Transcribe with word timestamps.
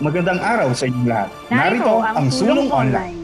Magandang 0.00 0.40
araw 0.40 0.72
sa 0.72 0.88
inyong 0.88 1.08
lahat. 1.12 1.30
Narito 1.52 2.00
ang 2.00 2.32
Sulong 2.32 2.72
Online. 2.72 3.20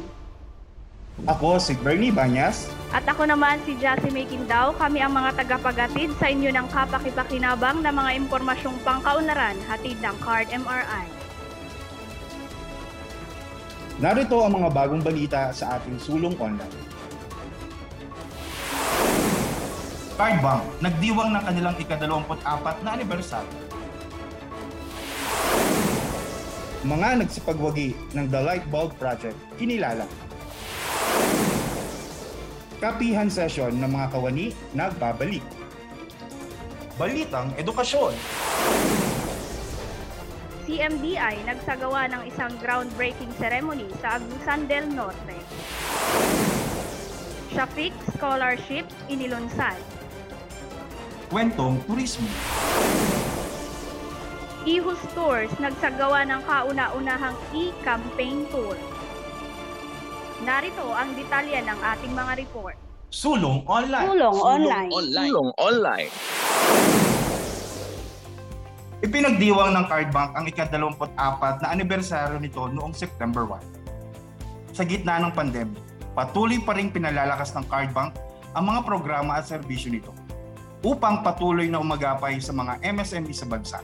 Ako 1.25 1.57
si 1.57 1.73
Bernie 1.81 2.13
Banyas. 2.13 2.69
At 2.93 3.09
ako 3.09 3.25
naman 3.25 3.65
si 3.65 3.81
Jassy 3.81 4.13
Makindaw. 4.13 4.77
Kami 4.77 5.01
ang 5.01 5.17
mga 5.17 5.41
tagapagatid 5.41 6.13
sa 6.21 6.29
inyo 6.29 6.53
ng 6.53 6.69
kapakipakinabang 6.69 7.81
na 7.81 7.89
mga 7.89 8.21
impormasyong 8.21 8.77
pangkaunlaran 8.85 9.57
hatid 9.65 9.97
ng 10.05 10.17
Card 10.21 10.53
MRI. 10.53 11.09
Narito 13.97 14.37
ang 14.45 14.61
mga 14.61 14.69
bagong 14.69 15.01
balita 15.01 15.57
sa 15.57 15.81
ating 15.81 15.97
Sulong 15.97 16.37
Online. 16.37 16.77
Cardbank, 20.21 20.65
nagdiwang 20.85 21.33
ng 21.41 21.43
kanilang 21.49 21.77
ika-24 21.81 22.85
na 22.85 22.91
anibersaryo. 23.01 23.66
Mga 26.87 27.19
nagsipagwagi 27.19 27.99
ng 28.15 28.31
The 28.31 28.41
Light 28.47 28.63
Bulb 28.71 28.95
Project, 28.95 29.35
kinilala. 29.59 30.07
Kapihan 32.79 33.27
session 33.27 33.75
ng 33.75 33.91
mga 33.91 34.07
kawani 34.15 34.55
nagbabalik. 34.71 35.43
Balitang 36.95 37.51
edukasyon. 37.59 38.15
CMDI 40.63 41.35
nagsagawa 41.43 42.07
ng 42.07 42.23
isang 42.31 42.55
groundbreaking 42.63 43.35
ceremony 43.35 43.91
sa 43.99 44.23
Agusan 44.23 44.71
del 44.71 44.87
Norte. 44.87 45.43
Shafiq 47.51 47.95
Scholarship 48.15 48.87
inilunsad. 49.11 49.83
Kwentong 51.35 51.83
turismo. 51.91 52.31
Ihu 54.67 54.99
Stores 54.99 55.55
nagsagawa 55.63 56.27
ng 56.27 56.43
kauna-unahang 56.43 57.39
e-campaign 57.55 58.51
tour. 58.51 58.75
Narito 60.43 60.91
ang 60.91 61.15
detalye 61.15 61.63
ng 61.63 61.79
ating 61.79 62.11
mga 62.11 62.33
report. 62.35 62.75
Sulong 63.15 63.63
online. 63.71 64.11
Tulong 64.11 64.37
online. 64.43 64.91
online. 64.91 65.31
Tulong 65.31 65.49
online. 65.55 66.11
Ipinagdiwang 69.07 69.71
ng 69.71 69.87
Cardbank 69.87 70.35
ang 70.35 70.45
ika-24 70.51 71.63
na 71.63 71.69
anibersaryo 71.71 72.43
nito 72.43 72.67
noong 72.67 72.91
September 72.91 73.47
1. 73.47 74.75
Sa 74.75 74.83
gitna 74.83 75.23
ng 75.23 75.31
pandemya, 75.31 75.79
patuloy 76.19 76.59
pa 76.59 76.75
rin 76.75 76.91
pinalalakas 76.91 77.55
ng 77.55 77.71
Cardbank 77.71 78.19
ang 78.59 78.67
mga 78.67 78.83
programa 78.83 79.39
at 79.39 79.47
serbisyo 79.47 79.95
nito 79.95 80.11
upang 80.83 81.23
patuloy 81.23 81.71
na 81.71 81.79
umagapay 81.79 82.43
sa 82.43 82.51
mga 82.51 82.83
MSME 82.83 83.31
sa 83.31 83.47
bansa. 83.47 83.79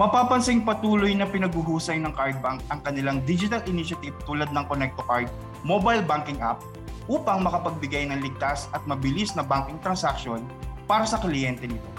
Mapapansing 0.00 0.64
patuloy 0.64 1.12
na 1.12 1.28
pinaguhusay 1.28 2.00
ng 2.00 2.16
Cardbank 2.16 2.64
ang 2.72 2.80
kanilang 2.80 3.20
digital 3.28 3.60
initiative 3.68 4.16
tulad 4.24 4.48
ng 4.48 4.64
Connect 4.64 4.96
to 4.96 5.04
Card 5.04 5.28
mobile 5.68 6.00
banking 6.00 6.40
app 6.40 6.64
upang 7.12 7.44
makapagbigay 7.44 8.08
ng 8.08 8.24
ligtas 8.24 8.72
at 8.72 8.80
mabilis 8.88 9.36
na 9.36 9.44
banking 9.44 9.76
transaction 9.84 10.40
para 10.88 11.04
sa 11.04 11.20
kliyente 11.20 11.68
nito. 11.68 11.90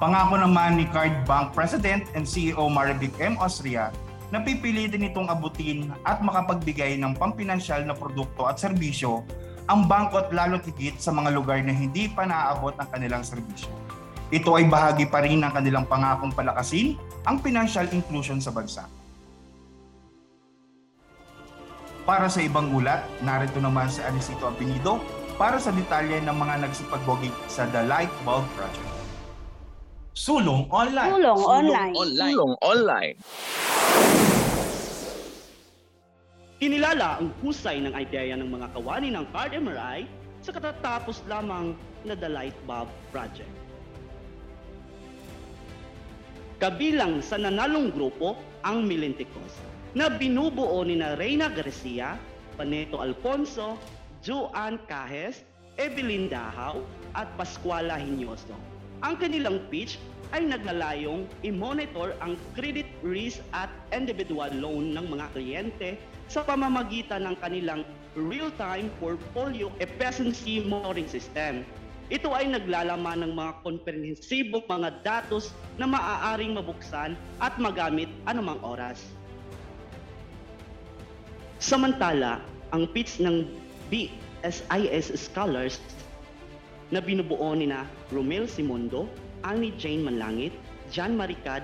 Pangako 0.00 0.40
naman 0.40 0.80
ni 0.80 0.88
Cardbank 0.88 1.52
President 1.52 2.08
and 2.16 2.24
CEO 2.24 2.72
Marivic 2.72 3.12
M. 3.20 3.36
Austria 3.36 3.92
na 4.32 4.40
pipilitin 4.40 5.04
itong 5.04 5.28
abutin 5.28 5.92
at 6.08 6.24
makapagbigay 6.24 6.96
ng 6.96 7.12
pampinansyal 7.12 7.84
na 7.84 7.92
produkto 7.92 8.48
at 8.48 8.56
serbisyo 8.56 9.20
ang 9.68 9.84
bangko 9.84 10.24
at 10.24 10.32
lalo't 10.32 10.64
higit 10.64 10.96
sa 10.96 11.12
mga 11.12 11.28
lugar 11.36 11.60
na 11.60 11.76
hindi 11.76 12.08
pa 12.08 12.24
naaabot 12.24 12.72
ang 12.80 12.88
kanilang 12.88 13.20
serbisyo. 13.20 13.68
Ito 14.30 14.54
ay 14.54 14.70
bahagi 14.70 15.10
pa 15.10 15.26
rin 15.26 15.42
ng 15.42 15.50
kanilang 15.50 15.90
pangakong 15.90 16.30
palakasin 16.30 16.94
ang 17.26 17.42
financial 17.42 17.90
inclusion 17.90 18.38
sa 18.38 18.54
bansa. 18.54 18.86
Para 22.06 22.30
sa 22.30 22.38
ibang 22.38 22.70
ulat, 22.70 23.02
narito 23.26 23.58
naman 23.58 23.90
si 23.90 23.98
Anisito 24.06 24.46
Apinido 24.46 25.02
para 25.34 25.58
sa 25.58 25.74
detalye 25.74 26.22
ng 26.22 26.36
mga 26.36 26.62
nagsipagbogi 26.62 27.34
sa 27.50 27.66
The 27.74 27.82
Light 27.90 28.10
Bulb 28.22 28.46
Project. 28.54 28.90
Sulong 30.14 30.70
Online. 30.70 31.10
Tulong 31.10 31.40
online. 31.42 31.94
Online. 31.98 32.34
Tulong 32.34 32.52
online. 32.62 33.16
Kinilala 36.60 37.18
ang 37.18 37.34
husay 37.42 37.82
ng 37.82 37.94
ideya 37.98 38.38
ng 38.38 38.46
mga 38.46 38.78
kawani 38.78 39.10
ng 39.10 39.26
Card 39.34 39.58
MRI 39.58 40.06
sa 40.38 40.54
katatapos 40.54 41.24
lamang 41.26 41.74
na 42.06 42.14
The 42.14 42.30
Light 42.30 42.54
Bulb 42.68 42.86
Project. 43.10 43.59
Kabilang 46.60 47.24
sa 47.24 47.40
nanalong 47.40 47.88
grupo 47.88 48.36
ang 48.68 48.84
Milenticos 48.84 49.56
na 49.96 50.12
binubuo 50.12 50.84
ni 50.84 51.00
na 51.00 51.16
Reyna 51.16 51.48
Garcia, 51.48 52.20
Paneto 52.60 53.00
Alfonso, 53.00 53.80
Joan 54.20 54.76
Cajes, 54.84 55.40
Evelyn 55.80 56.28
Dahaw 56.28 56.84
at 57.16 57.32
Pascuala 57.40 57.96
Hinyoso. 57.96 58.52
Ang 59.00 59.16
kanilang 59.16 59.64
pitch 59.72 59.96
ay 60.36 60.44
naglalayong 60.44 61.24
i-monitor 61.48 62.12
ang 62.20 62.36
credit 62.52 62.84
risk 63.00 63.40
at 63.56 63.72
individual 63.96 64.52
loan 64.52 64.92
ng 64.92 65.16
mga 65.16 65.26
kliyente 65.32 65.96
sa 66.28 66.44
pamamagitan 66.44 67.24
ng 67.24 67.40
kanilang 67.40 67.88
real-time 68.12 68.92
portfolio 69.00 69.72
efficiency 69.80 70.60
monitoring 70.68 71.08
system. 71.08 71.64
Ito 72.10 72.34
ay 72.34 72.50
naglalaman 72.50 73.22
ng 73.22 73.32
mga 73.38 73.52
komprehensibong 73.62 74.66
mga 74.66 74.90
datos 75.06 75.54
na 75.78 75.86
maaaring 75.86 76.58
mabuksan 76.58 77.14
at 77.38 77.54
magamit 77.62 78.10
anumang 78.26 78.58
oras. 78.66 78.98
Samantala, 81.62 82.42
ang 82.74 82.90
pitch 82.90 83.22
ng 83.22 83.46
BSIS 83.94 85.14
Scholars 85.14 85.78
na 86.90 86.98
binubuo 86.98 87.54
ni 87.54 87.70
na 87.70 87.86
Romel 88.10 88.50
Simondo, 88.50 89.06
Annie 89.46 89.70
Jane 89.78 90.02
Manlangit, 90.02 90.50
John 90.90 91.14
Maricad, 91.14 91.62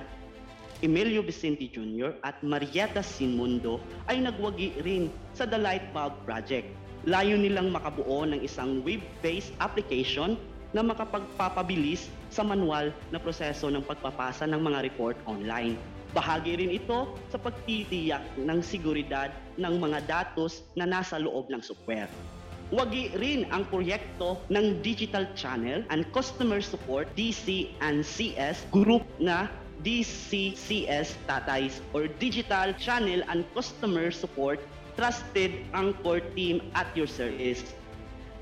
Emilio 0.79 1.27
Vicente 1.27 1.67
Jr. 1.67 2.15
at 2.23 2.39
Marietta 2.47 3.03
Simundo 3.03 3.83
ay 4.07 4.23
nagwagi 4.23 4.79
rin 4.87 5.11
sa 5.35 5.43
The 5.43 5.59
Light 5.59 5.91
Bulb 5.91 6.23
Project. 6.23 6.71
Layo 7.07 7.39
nilang 7.39 7.71
makabuo 7.71 8.27
ng 8.27 8.43
isang 8.43 8.83
web-based 8.83 9.55
application 9.63 10.35
na 10.75 10.83
makapagpapabilis 10.83 12.11
sa 12.35 12.43
manual 12.43 12.91
na 13.15 13.23
proseso 13.23 13.71
ng 13.71 13.87
pagpapasa 13.87 14.43
ng 14.51 14.59
mga 14.59 14.91
report 14.91 15.15
online. 15.23 15.79
Bahagi 16.11 16.59
rin 16.59 16.75
ito 16.75 17.15
sa 17.31 17.39
pagtitiyak 17.39 18.27
ng 18.43 18.59
seguridad 18.59 19.31
ng 19.55 19.75
mga 19.79 20.03
datos 20.03 20.67
na 20.75 20.83
nasa 20.83 21.23
loob 21.23 21.47
ng 21.47 21.63
software. 21.63 22.11
Wagi 22.75 23.15
rin 23.15 23.47
ang 23.55 23.63
proyekto 23.71 24.43
ng 24.51 24.83
Digital 24.83 25.31
Channel 25.39 25.87
and 25.95 26.03
Customer 26.11 26.59
Support 26.59 27.07
DC 27.15 27.71
and 27.79 28.03
CS 28.03 28.67
group 28.75 29.07
na 29.23 29.47
DCCS 29.85 31.17
Tatays 31.29 31.81
or 31.93 32.09
Digital 32.21 32.73
Channel 32.77 33.25
and 33.29 33.45
Customer 33.53 34.09
Support 34.15 34.61
Trusted 34.97 35.65
Anchor 35.77 36.21
Team 36.33 36.65
at 36.73 36.89
your 36.97 37.09
service 37.09 37.77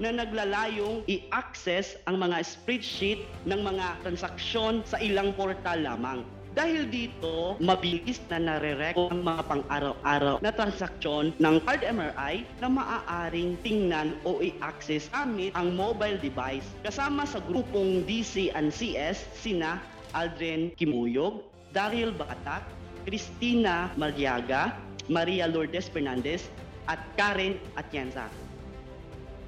na 0.02 0.10
naglalayong 0.10 1.06
i-access 1.06 1.94
ang 2.10 2.18
mga 2.18 2.42
spreadsheet 2.42 3.22
ng 3.46 3.60
mga 3.62 4.02
transaksyon 4.02 4.82
sa 4.82 4.98
ilang 4.98 5.30
portal 5.38 5.86
lamang. 5.86 6.26
Dahil 6.54 6.86
dito, 6.86 7.58
mabilis 7.58 8.22
na 8.30 8.38
nare-record 8.38 9.10
ang 9.10 9.26
mga 9.26 9.42
pang-araw-araw 9.50 10.38
na 10.38 10.54
transaksyon 10.54 11.34
ng 11.42 11.56
card 11.66 11.82
MRI 11.82 12.46
na 12.62 12.70
maaaring 12.70 13.58
tingnan 13.66 14.14
o 14.22 14.38
i-access 14.38 15.10
gamit 15.10 15.50
ang 15.58 15.74
mobile 15.74 16.14
device. 16.22 16.62
Kasama 16.86 17.26
sa 17.26 17.42
grupong 17.50 18.06
DC 18.06 18.54
and 18.54 18.70
CS, 18.70 19.26
sina 19.34 19.82
Aldrin 20.14 20.72
Kimuyog, 20.78 21.42
Daryl 21.74 22.14
Batak, 22.14 22.62
Christina 23.04 23.92
Mariaga, 23.98 24.78
Maria 25.10 25.44
Lourdes 25.44 25.90
Fernandez, 25.90 26.48
at 26.88 27.00
Karen 27.18 27.60
Atienza. 27.76 28.30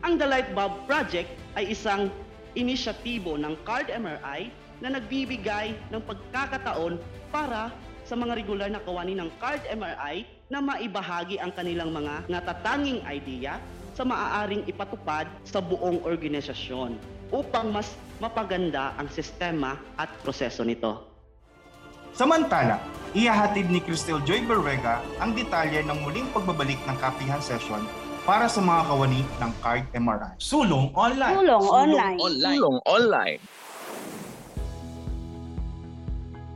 Ang 0.04 0.20
The 0.20 0.26
Light 0.28 0.50
Bulb 0.52 0.84
Project 0.84 1.32
ay 1.56 1.72
isang 1.72 2.12
inisyatibo 2.56 3.36
ng 3.36 3.56
Card 3.64 3.92
MRI 3.92 4.52
na 4.80 4.92
nagbibigay 4.96 5.72
ng 5.92 6.02
pagkakataon 6.04 7.00
para 7.32 7.72
sa 8.06 8.14
mga 8.14 8.38
regular 8.38 8.68
na 8.70 8.80
kawani 8.80 9.16
ng 9.18 9.28
Card 9.40 9.64
MRI 9.66 10.24
na 10.46 10.62
maibahagi 10.62 11.42
ang 11.42 11.50
kanilang 11.50 11.90
mga 11.90 12.28
natatanging 12.30 13.02
idea 13.08 13.58
sa 13.96 14.04
maaaring 14.06 14.62
ipatupad 14.68 15.26
sa 15.42 15.58
buong 15.58 16.04
organisasyon 16.04 16.94
upang 17.34 17.72
mas 17.72 17.96
mapaganda 18.18 18.96
ang 18.96 19.08
sistema 19.12 19.76
at 20.00 20.08
proseso 20.24 20.64
nito. 20.64 21.04
Samantala, 22.16 22.80
ihahatid 23.12 23.68
ni 23.68 23.76
Cristel 23.84 24.24
Joy 24.24 24.48
Berwega 24.48 25.04
ang 25.20 25.36
detalye 25.36 25.84
ng 25.84 26.00
muling 26.00 26.28
pagbabalik 26.32 26.80
ng 26.88 26.96
kapihan 26.96 27.44
session 27.44 27.84
para 28.24 28.48
sa 28.48 28.64
mga 28.64 28.82
kawani 28.88 29.22
ng 29.22 29.52
Card 29.60 29.84
MRI. 29.92 30.32
Sulong 30.40 30.90
Online. 30.96 31.34
Tulong 31.36 31.64
online. 31.68 32.18
Online. 32.18 32.58
Tulong 32.58 32.78
online. 32.88 33.40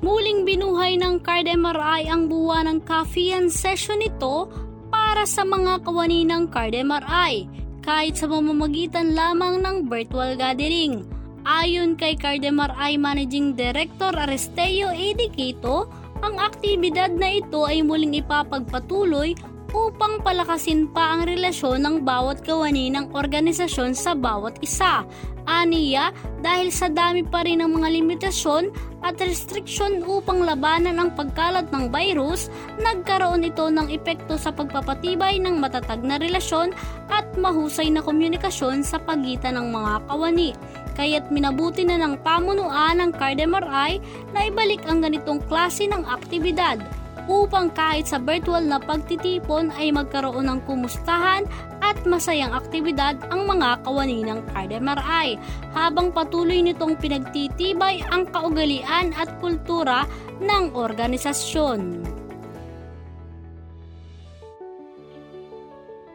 Muling 0.00 0.48
binuhay 0.48 0.96
ng 0.96 1.20
Card 1.20 1.44
MRI 1.44 2.08
ang 2.08 2.24
buwan 2.24 2.64
ng 2.72 2.78
Kafian 2.88 3.52
session 3.52 4.00
nito 4.00 4.48
para 4.88 5.28
sa 5.28 5.44
mga 5.44 5.84
kawani 5.84 6.24
ng 6.24 6.48
Card 6.48 6.72
MRI 6.72 7.44
kahit 7.84 8.16
sa 8.16 8.24
mamamagitan 8.24 9.12
lamang 9.12 9.60
ng 9.60 9.92
virtual 9.92 10.40
gathering. 10.40 11.04
Ayon 11.50 11.98
kay 11.98 12.14
Card 12.14 12.46
MRI 12.46 12.94
Managing 12.94 13.58
Director 13.58 14.14
Aristeo 14.14 14.94
Edicato, 14.94 15.90
ang 16.22 16.38
aktibidad 16.38 17.10
na 17.10 17.42
ito 17.42 17.66
ay 17.66 17.82
muling 17.82 18.14
ipapagpatuloy 18.22 19.34
upang 19.74 20.22
palakasin 20.22 20.86
pa 20.94 21.18
ang 21.18 21.26
relasyon 21.26 21.82
ng 21.82 21.96
bawat 22.06 22.46
kawani 22.46 22.94
ng 22.94 23.10
organisasyon 23.10 23.98
sa 23.98 24.14
bawat 24.14 24.62
isa. 24.62 25.02
Aniya, 25.50 26.14
dahil 26.38 26.70
sa 26.70 26.86
dami 26.86 27.26
pa 27.26 27.42
rin 27.42 27.58
ng 27.58 27.82
mga 27.82 27.98
limitasyon 27.98 28.70
at 29.02 29.18
restriksyon 29.18 30.06
upang 30.06 30.46
labanan 30.46 31.02
ang 31.02 31.10
pagkalat 31.18 31.66
ng 31.74 31.90
virus, 31.90 32.46
nagkaroon 32.78 33.42
ito 33.42 33.66
ng 33.66 33.90
epekto 33.90 34.38
sa 34.38 34.54
pagpapatibay 34.54 35.42
ng 35.42 35.58
matatag 35.58 36.06
na 36.06 36.14
relasyon 36.22 36.70
at 37.10 37.26
mahusay 37.34 37.90
na 37.90 38.06
komunikasyon 38.06 38.86
sa 38.86 39.02
pagitan 39.02 39.58
ng 39.58 39.74
mga 39.74 39.92
kawani. 40.06 40.54
Kaya't 41.00 41.32
minabuti 41.32 41.88
na 41.88 41.96
ng 41.96 42.20
pamunuan 42.20 43.00
ng 43.00 43.16
Card 43.16 43.40
MRI 43.40 44.04
na 44.36 44.52
ibalik 44.52 44.84
ang 44.84 45.00
ganitong 45.00 45.40
klase 45.48 45.88
ng 45.88 46.04
aktibidad 46.04 46.76
upang 47.24 47.72
kahit 47.72 48.04
sa 48.04 48.20
virtual 48.20 48.60
na 48.60 48.76
pagtitipon 48.76 49.72
ay 49.80 49.96
magkaroon 49.96 50.44
ng 50.44 50.60
kumustahan 50.68 51.48
at 51.80 51.96
masayang 52.04 52.52
aktibidad 52.52 53.16
ang 53.32 53.48
mga 53.48 53.80
kawani 53.80 54.20
ng 54.28 54.44
card 54.52 54.76
MRI 54.76 55.40
habang 55.72 56.12
patuloy 56.12 56.60
nitong 56.60 57.00
pinagtitibay 57.00 58.04
ang 58.12 58.28
kaugalian 58.28 59.16
at 59.16 59.32
kultura 59.40 60.04
ng 60.42 60.76
organisasyon. 60.76 62.04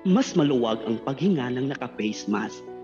Mas 0.06 0.38
maluwag 0.38 0.86
ang 0.86 1.02
paghinga 1.02 1.50
ng 1.58 1.74
naka-face 1.74 2.30
mask. 2.30 2.75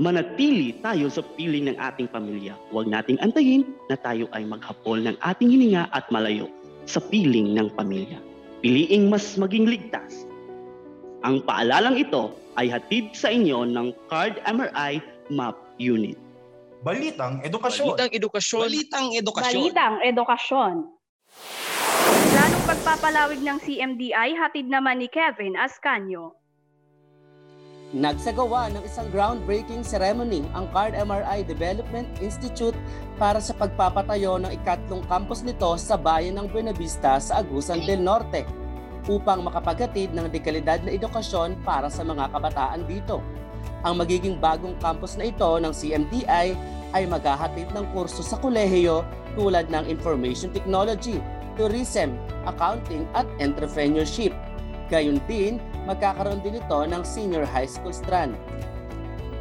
Manatili 0.00 0.72
tayo 0.80 1.12
sa 1.12 1.20
piling 1.36 1.68
ng 1.68 1.76
ating 1.76 2.08
pamilya. 2.08 2.56
Huwag 2.72 2.88
nating 2.88 3.20
antayin 3.20 3.68
na 3.92 3.96
tayo 4.00 4.24
ay 4.32 4.48
maghapol 4.48 4.96
ng 4.96 5.16
ating 5.20 5.52
hininga 5.52 5.92
at 5.92 6.08
malayo 6.08 6.48
sa 6.88 6.96
piling 6.96 7.52
ng 7.52 7.68
pamilya. 7.76 8.16
Piliing 8.64 9.12
mas 9.12 9.36
maging 9.36 9.68
ligtas. 9.68 10.24
Ang 11.28 11.44
paalalang 11.44 12.00
ito 12.00 12.32
ay 12.56 12.72
hatid 12.72 13.12
sa 13.12 13.28
inyo 13.28 13.68
ng 13.68 13.92
Card 14.08 14.40
MRI 14.48 15.04
MAP 15.28 15.56
Unit. 15.76 16.16
Balitang 16.82 17.44
edukasyon. 17.44 17.94
Balitang 17.94 18.12
edukasyon. 18.16 18.60
Balitang 18.64 19.08
edukasyon. 19.12 19.60
Balitang 19.60 19.96
edukasyon. 20.02 20.74
Planong 22.32 22.64
pagpapalawig 22.64 23.40
ng 23.44 23.58
CMDI 23.60 24.34
hatid 24.40 24.66
naman 24.66 24.98
ni 24.98 25.06
Kevin 25.06 25.54
Ascanio. 25.54 26.41
Nagsagawa 27.92 28.72
ng 28.72 28.88
isang 28.88 29.04
groundbreaking 29.12 29.84
ceremony 29.84 30.48
ang 30.56 30.64
Card 30.72 30.96
MRI 30.96 31.44
Development 31.44 32.08
Institute 32.24 32.72
para 33.20 33.36
sa 33.36 33.52
pagpapatayo 33.52 34.40
ng 34.40 34.48
ikatlong 34.48 35.04
campus 35.12 35.44
nito 35.44 35.76
sa 35.76 36.00
bayan 36.00 36.40
ng 36.40 36.48
Buenavista 36.48 37.20
sa 37.20 37.44
Agusan 37.44 37.84
del 37.84 38.00
Norte 38.00 38.48
upang 39.12 39.44
makapaghatid 39.44 40.08
ng 40.16 40.24
dekalidad 40.32 40.80
na 40.80 40.96
edukasyon 40.96 41.60
para 41.68 41.92
sa 41.92 42.00
mga 42.00 42.32
kabataan 42.32 42.88
dito. 42.88 43.20
Ang 43.84 44.00
magiging 44.00 44.40
bagong 44.40 44.72
campus 44.80 45.20
na 45.20 45.28
ito 45.28 45.60
ng 45.60 45.76
CMDI 45.76 46.56
ay 46.96 47.04
maghahatid 47.04 47.76
ng 47.76 47.92
kurso 47.92 48.24
sa 48.24 48.40
kolehiyo 48.40 49.04
tulad 49.36 49.68
ng 49.68 49.84
Information 49.84 50.48
Technology, 50.48 51.20
Tourism, 51.60 52.16
Accounting 52.48 53.04
at 53.12 53.28
Entrepreneurship. 53.36 54.32
Gayon 54.92 55.24
din, 55.24 55.56
magkakaroon 55.88 56.44
din 56.44 56.60
ito 56.60 56.78
ng 56.84 57.00
Senior 57.00 57.48
High 57.48 57.72
School 57.72 57.96
Strand. 57.96 58.36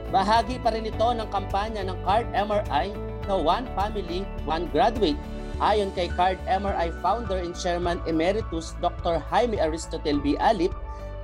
Bahagi 0.08 0.64
pa 0.64 0.72
rin 0.72 0.88
ito 0.88 1.04
ng 1.12 1.28
kampanya 1.28 1.84
ng 1.84 2.00
Card 2.08 2.32
MRI 2.32 2.96
na 3.28 3.36
One 3.36 3.68
Family, 3.76 4.24
One 4.48 4.72
Graduate. 4.72 5.20
Ayon 5.60 5.92
kay 5.92 6.08
Card 6.16 6.40
MRI 6.48 6.96
founder 7.04 7.44
and 7.44 7.52
chairman 7.52 8.00
emeritus 8.08 8.80
Dr. 8.80 9.20
Jaime 9.28 9.60
Aristotel 9.60 10.24
B. 10.24 10.40
Alip, 10.40 10.72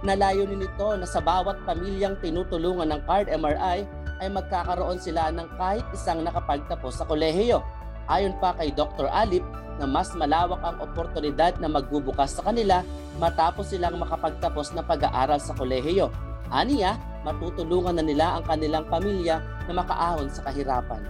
na 0.03 0.13
layunin 0.13 0.59
nito 0.59 0.87
na 0.93 1.07
sa 1.07 1.23
bawat 1.23 1.63
pamilyang 1.63 2.19
tinutulungan 2.19 2.91
ng 2.91 3.01
Card 3.07 3.31
MRI 3.31 3.87
ay 4.19 4.27
magkakaroon 4.27 4.99
sila 4.99 5.31
ng 5.31 5.47
kahit 5.55 5.87
isang 5.95 6.21
nakapagtapos 6.27 6.99
sa 6.99 7.07
kolehiyo. 7.07 7.63
Ayon 8.11 8.35
pa 8.43 8.51
kay 8.59 8.75
Dr. 8.75 9.07
Alip 9.07 9.41
na 9.77 9.85
mas 9.85 10.13
malawak 10.13 10.61
ang 10.61 10.77
oportunidad 10.81 11.57
na 11.61 11.69
magbubukas 11.69 12.37
sa 12.37 12.45
kanila 12.45 12.81
matapos 13.17 13.73
silang 13.73 13.97
makapagtapos 13.97 14.73
na 14.73 14.85
pag-aaral 14.85 15.41
sa 15.41 15.53
kolehiyo. 15.57 16.13
Aniya, 16.53 16.95
matutulungan 17.27 17.97
na 17.97 18.05
nila 18.05 18.39
ang 18.39 18.43
kanilang 18.47 18.85
pamilya 18.87 19.41
na 19.67 19.73
makaahon 19.75 20.29
sa 20.31 20.45
kahirapan. 20.47 21.01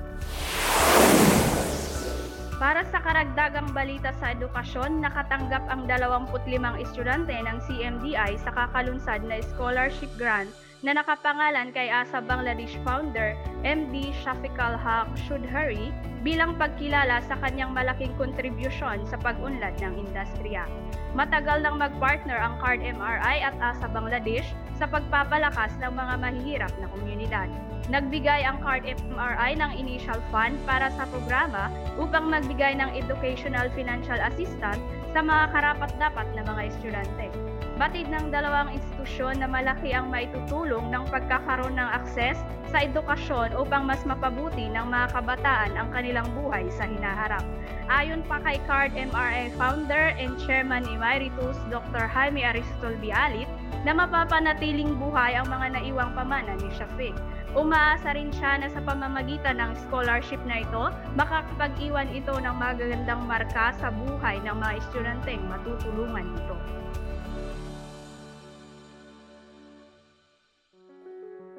Para 2.57 2.81
sa 2.89 2.97
karagdagang 3.05 3.69
balita 3.69 4.09
sa 4.17 4.33
edukasyon, 4.33 4.97
nakatanggap 4.97 5.61
ang 5.69 5.85
25 5.85 6.57
estudyante 6.81 7.37
ng 7.37 7.57
CMDI 7.69 8.33
sa 8.41 8.49
kakalunsad 8.49 9.21
na 9.29 9.37
scholarship 9.45 10.09
grant 10.17 10.49
na 10.85 10.93
nakapangalan 10.93 11.73
kay 11.73 11.89
Asa 11.89 12.21
Bangladesh 12.21 12.77
founder 12.85 13.33
MD 13.65 14.13
Shafiqal 14.21 14.77
Haq 14.77 15.09
Shudhari 15.25 15.89
bilang 16.21 16.59
pagkilala 16.59 17.23
sa 17.25 17.39
kanyang 17.41 17.73
malaking 17.73 18.13
kontribusyon 18.19 19.05
sa 19.09 19.17
pag-unlad 19.21 19.73
ng 19.81 19.95
industriya. 19.97 20.69
Matagal 21.17 21.65
nang 21.65 21.81
mag-partner 21.81 22.37
ang 22.37 22.59
Card 22.61 22.83
MRI 22.83 23.41
at 23.41 23.55
ASA 23.57 23.89
Bangladesh 23.89 24.45
sa 24.77 24.85
pagpapalakas 24.85 25.73
ng 25.81 25.93
mga 25.97 26.13
mahihirap 26.21 26.73
na 26.77 26.87
komunidad. 26.93 27.49
Nagbigay 27.87 28.43
ang 28.43 28.59
Card 28.61 28.85
MRI 28.85 29.57
ng 29.57 29.71
initial 29.79 30.19
fund 30.29 30.59
para 30.67 30.91
sa 30.93 31.07
programa 31.09 31.71
upang 31.97 32.27
magbigay 32.27 32.75
ng 32.77 32.91
educational 32.93 33.71
financial 33.73 34.19
assistance 34.19 34.83
sa 35.15 35.23
mga 35.23 35.49
karapat-dapat 35.55 36.27
na 36.35 36.43
mga 36.43 36.61
estudyante. 36.69 37.56
Batid 37.77 38.09
ng 38.09 38.33
dalawang 38.33 38.73
institusyon 38.73 39.37
na 39.37 39.45
malaki 39.45 39.93
ang 39.93 40.09
maitutulong 40.09 40.89
ng 40.89 41.13
pagkakaroon 41.13 41.77
ng 41.77 41.89
akses 41.93 42.33
sa 42.73 42.81
edukasyon 42.81 43.53
upang 43.53 43.85
mas 43.85 44.01
mapabuti 44.01 44.65
ng 44.65 44.89
mga 44.89 45.13
kabataan 45.13 45.77
ang 45.77 45.93
kanilang 45.93 46.25
buhay 46.33 46.65
sa 46.73 46.89
hinaharap. 46.89 47.45
Ayon 47.85 48.25
pa 48.25 48.41
kay 48.41 48.57
Card 48.65 48.97
MRI 48.97 49.53
founder 49.61 50.17
and 50.17 50.41
chairman 50.41 50.89
emeritus 50.89 51.53
Dr. 51.69 52.09
Jaime 52.09 52.41
Aristol 52.41 52.97
Bialit 52.97 53.47
na 53.85 53.93
mapapanatiling 53.93 54.97
buhay 54.97 55.37
ang 55.37 55.45
mga 55.45 55.77
naiwang 55.77 56.17
pamana 56.17 56.57
ni 56.57 56.73
Shafiq. 56.73 57.13
Umaasa 57.53 58.17
rin 58.17 58.33
siya 58.33 58.57
na 58.57 58.73
sa 58.73 58.81
pamamagitan 58.81 59.61
ng 59.61 59.77
scholarship 59.85 60.41
na 60.49 60.65
ito, 60.65 60.89
makakapag-iwan 61.13 62.09
ito 62.09 62.33
ng 62.41 62.55
magagandang 62.57 63.21
marka 63.29 63.69
sa 63.77 63.93
buhay 63.93 64.41
ng 64.41 64.57
mga 64.57 64.73
estudyanteng 64.81 65.45
matutulungan 65.45 66.25
nito. 66.25 66.57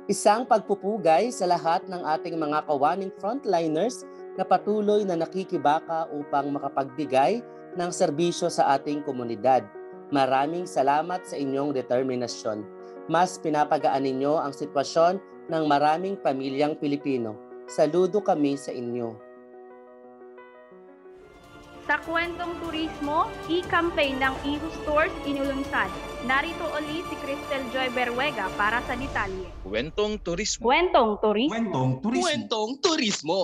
Isang 0.08 0.48
pagpupugay 0.48 1.28
sa 1.28 1.44
lahat 1.44 1.84
ng 1.84 2.00
ating 2.00 2.40
mga 2.40 2.64
kawaning 2.64 3.12
frontliners 3.20 4.08
na 4.40 4.44
patuloy 4.48 5.04
na 5.04 5.20
nakikibaka 5.20 6.08
upang 6.08 6.48
makapagbigay 6.48 7.44
ng 7.76 7.90
serbisyo 7.92 8.48
sa 8.48 8.72
ating 8.72 9.04
komunidad. 9.04 9.68
Maraming 10.08 10.64
salamat 10.64 11.28
sa 11.28 11.36
inyong 11.36 11.76
determinasyon. 11.76 12.64
Mas 13.04 13.36
pinapagaan 13.36 14.08
ninyo 14.08 14.40
ang 14.40 14.56
sitwasyon 14.56 15.20
ng 15.52 15.64
maraming 15.68 16.16
pamilyang 16.16 16.80
Pilipino. 16.80 17.36
Saludo 17.68 18.24
kami 18.24 18.56
sa 18.56 18.72
inyo. 18.72 19.27
Sa 21.88 21.96
kwentong 22.04 22.52
turismo, 22.60 23.32
e-campaign 23.48 24.20
ng 24.20 24.34
Ihu 24.44 24.68
Stores 24.84 25.08
inulunsad. 25.24 25.88
Narito 26.28 26.68
uli 26.76 27.00
si 27.08 27.16
Cristel 27.16 27.64
Joy 27.72 27.88
Berwega 27.96 28.52
para 28.60 28.84
sa 28.84 28.92
detalye. 28.92 29.48
Kwentong 29.64 30.20
turismo. 30.20 30.68
Kwentong 30.68 31.16
turismo. 31.16 31.56
Kwentong 31.56 31.92
turismo. 32.04 32.24
Kwentong 32.28 32.70
turismo. 32.84 33.40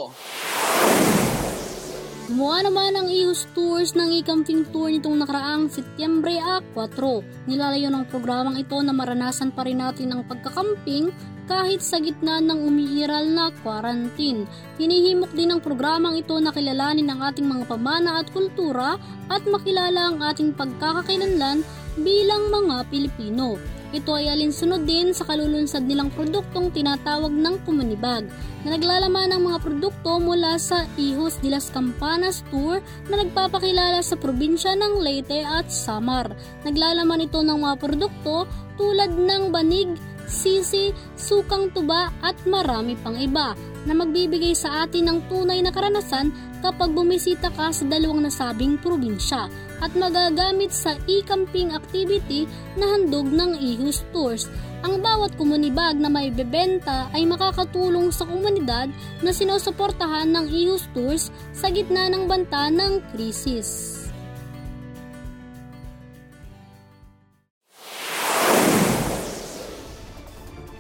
Gumawa 2.28 2.68
naman 2.68 2.92
ang 3.00 3.08
EOS 3.08 3.48
Tours 3.56 3.96
ng 3.96 4.12
e-camping 4.20 4.68
tour 4.68 4.92
nitong 4.92 5.24
nakaraang 5.24 5.72
Setyembre 5.72 6.36
4. 6.40 7.48
Nilalayo 7.48 7.88
ng 7.88 8.04
programang 8.12 8.60
ito 8.60 8.76
na 8.84 8.92
maranasan 8.92 9.56
pa 9.56 9.64
rin 9.64 9.80
natin 9.80 10.12
ang 10.12 10.28
pagkakamping 10.28 11.08
kahit 11.44 11.84
sa 11.84 12.00
gitna 12.00 12.40
ng 12.40 12.64
umiiral 12.64 13.28
na 13.28 13.52
quarantine. 13.60 14.48
Hinihimok 14.80 15.32
din 15.36 15.52
ng 15.52 15.60
programang 15.60 16.16
ito 16.16 16.36
na 16.40 16.50
kilalanin 16.50 17.08
ang 17.12 17.20
ating 17.20 17.44
mga 17.44 17.64
pamana 17.68 18.24
at 18.24 18.28
kultura 18.32 18.96
at 19.28 19.42
makilala 19.44 20.12
ang 20.12 20.18
ating 20.24 20.56
pagkakakilanlan 20.56 21.60
bilang 22.00 22.50
mga 22.50 22.88
Pilipino. 22.90 23.60
Ito 23.94 24.18
ay 24.18 24.26
alinsunod 24.26 24.90
din 24.90 25.14
sa 25.14 25.22
kalulunsad 25.22 25.86
nilang 25.86 26.10
produktong 26.10 26.74
tinatawag 26.74 27.30
ng 27.30 27.62
Comunibag 27.62 28.26
na 28.66 28.74
naglalaman 28.74 29.30
ng 29.30 29.42
mga 29.46 29.58
produkto 29.62 30.18
mula 30.18 30.58
sa 30.58 30.82
Hijos 30.98 31.38
de 31.38 31.54
las 31.54 31.70
Campanas 31.70 32.42
Tour 32.50 32.82
na 33.06 33.22
nagpapakilala 33.22 34.02
sa 34.02 34.18
probinsya 34.18 34.74
ng 34.74 34.98
Leyte 34.98 35.46
at 35.46 35.70
Samar. 35.70 36.34
Naglalaman 36.66 37.22
ito 37.22 37.38
ng 37.38 37.54
mga 37.54 37.76
produkto 37.78 38.50
tulad 38.74 39.14
ng 39.14 39.54
banig, 39.54 39.94
sisi, 40.26 40.90
sukang 41.14 41.71
tuba 41.73 42.11
at 42.21 42.37
marami 42.49 42.97
pang 43.00 43.16
iba 43.16 43.52
na 43.85 43.93
magbibigay 43.93 44.57
sa 44.57 44.85
atin 44.85 45.09
ng 45.09 45.19
tunay 45.28 45.61
na 45.61 45.71
karanasan 45.71 46.33
kapag 46.64 46.97
bumisita 46.97 47.52
ka 47.52 47.69
sa 47.69 47.85
dalawang 47.85 48.25
nasabing 48.25 48.81
probinsya 48.81 49.52
at 49.85 49.93
magagamit 49.93 50.73
sa 50.73 50.97
e-camping 51.04 51.76
activity 51.76 52.49
na 52.81 52.97
handog 52.97 53.28
ng 53.28 53.61
Ihus 53.61 54.00
Tours. 54.16 54.49
Ang 54.85 55.00
bawat 55.04 55.37
komunibag 55.37 55.97
na 56.00 56.09
may 56.09 56.33
bebenta 56.33 57.09
ay 57.12 57.28
makakatulong 57.28 58.09
sa 58.12 58.25
komunidad 58.25 58.88
na 59.21 59.33
sinusuportahan 59.33 60.28
ng 60.33 60.47
Ihus 60.49 60.88
Tours 60.97 61.28
sa 61.52 61.69
gitna 61.69 62.09
ng 62.09 62.25
banta 62.25 62.73
ng 62.73 63.00
krisis. 63.12 63.93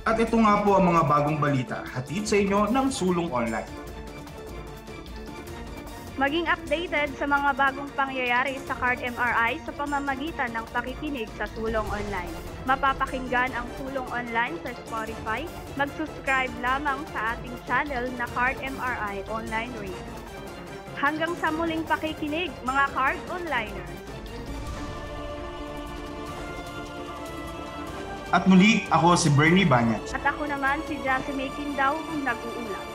At 0.04 0.20
ito 0.20 0.36
nga 0.36 0.60
po 0.60 0.76
ang 0.76 0.92
mga 0.92 1.02
bagong 1.08 1.40
balita 1.40 1.80
hatid 1.88 2.28
sa 2.28 2.36
inyo 2.36 2.68
ng 2.68 2.86
Sulong 2.92 3.32
Online. 3.32 3.64
Maging 6.14 6.46
updated 6.46 7.16
sa 7.18 7.26
mga 7.26 7.56
bagong 7.56 7.90
pangyayari 7.96 8.60
sa 8.68 8.76
Card 8.78 9.00
MRI 9.02 9.58
sa 9.64 9.72
pamamagitan 9.74 10.52
ng 10.54 10.62
pakikinig 10.70 11.26
sa 11.34 11.48
Sulong 11.56 11.88
Online. 11.88 12.30
Mapapakinggan 12.68 13.50
ang 13.56 13.66
Sulong 13.80 14.06
Online 14.12 14.54
sa 14.60 14.76
Spotify. 14.76 15.48
Mag-subscribe 15.74 16.52
lamang 16.60 17.00
sa 17.10 17.34
ating 17.34 17.56
channel 17.64 18.04
na 18.14 18.28
Card 18.30 18.60
MRI 18.60 19.24
Online 19.32 19.72
Radio. 19.80 20.06
Hanggang 21.00 21.32
sa 21.40 21.48
muling 21.50 21.82
pakikinig, 21.88 22.52
mga 22.62 22.84
Card 22.92 23.18
Onliners! 23.32 24.04
At 28.34 28.50
muli, 28.50 28.82
ako 28.90 29.14
si 29.14 29.30
Bernie 29.30 29.62
Banyas. 29.62 30.10
At 30.10 30.26
ako 30.26 30.50
naman 30.50 30.82
si 30.90 30.98
Jasmine 31.06 31.54
Kindao, 31.54 32.02
nag-uulat. 32.26 32.93